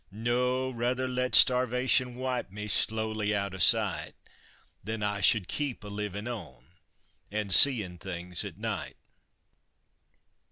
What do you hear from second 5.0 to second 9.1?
I should keep a livin' on an' seein' things at night!